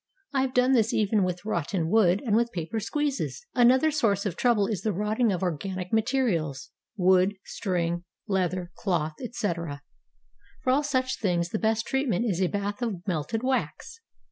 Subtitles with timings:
[0.33, 3.45] I have done this even with rot ten wood and with paper squeezes.
[3.53, 9.83] Another source of trouble is the rotting of organic materials, wood, string, leather, cloth, etc.
[10.63, 13.99] For all such things the best treatment is a bath of melted wax.